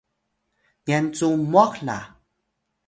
[0.85, 1.97] nyan cu mwah la!